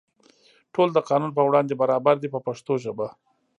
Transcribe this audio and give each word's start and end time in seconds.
ټول 0.73 0.89
د 0.93 0.97
قانون 1.09 1.31
په 1.37 1.41
وړاندې 1.47 1.79
برابر 1.81 2.15
دي 2.19 2.29
په 2.35 2.39
پښتو 2.47 2.73
ژبه. 2.83 3.07